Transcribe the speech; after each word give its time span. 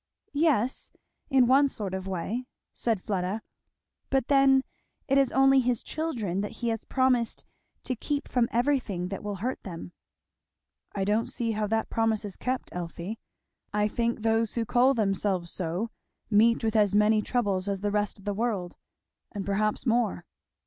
"Yes 0.33 0.91
in 1.29 1.45
one 1.45 1.67
sort 1.67 1.93
of 1.93 2.07
way," 2.07 2.47
said 2.73 2.99
Fleda; 2.99 3.43
"but 4.09 4.29
then 4.29 4.63
it 5.07 5.19
is 5.19 5.31
only 5.31 5.59
his 5.59 5.83
children 5.83 6.41
that 6.41 6.53
he 6.53 6.69
has 6.69 6.85
promised 6.85 7.45
to 7.83 7.93
keep 7.95 8.27
from 8.27 8.49
everything 8.51 9.09
that 9.09 9.21
will 9.23 9.35
hurt 9.45 9.61
them." 9.61 9.91
"I 10.95 11.03
don't 11.03 11.27
see 11.27 11.51
how 11.51 11.67
that 11.67 11.91
promise 11.91 12.25
is 12.25 12.35
kept, 12.35 12.69
Elfie. 12.71 13.19
I 13.73 13.87
think 13.87 14.23
those 14.23 14.55
who 14.55 14.65
call 14.65 14.95
themselves 14.95 15.51
so 15.51 15.91
meet 16.31 16.63
with 16.63 16.75
as 16.75 16.95
many 16.95 17.21
troubles 17.21 17.69
as 17.69 17.81
the 17.81 17.91
rest 17.91 18.17
of 18.17 18.25
the 18.25 18.33
world, 18.33 18.77
and 19.31 19.45
perhaps 19.45 19.85
more." 19.85 20.25